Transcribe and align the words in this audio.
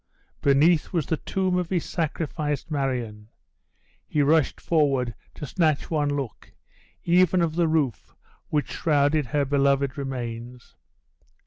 Beneath 0.41 0.91
was 0.91 1.05
the 1.05 1.17
tomb 1.17 1.57
of 1.59 1.69
his 1.69 1.85
sacrificed 1.85 2.71
Marion! 2.71 3.27
He 4.07 4.23
rushed 4.23 4.59
forward 4.59 5.13
to 5.35 5.45
snatch 5.45 5.91
one 5.91 6.09
look, 6.15 6.51
even 7.03 7.39
of 7.39 7.53
the 7.53 7.67
roof 7.67 8.15
which 8.49 8.71
shrouded 8.71 9.27
her 9.27 9.45
beloved 9.45 9.99
remains. 9.99 10.75